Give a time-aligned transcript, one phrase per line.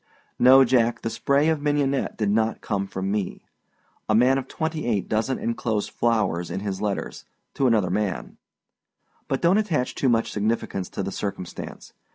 [0.39, 3.45] No, Jack, the spray of mignonette did not come from me.
[4.09, 8.37] A man of twenty eight doesnât enclose flowers in his letters to another man.
[9.27, 11.93] But donât attach too much significance to the circumstance.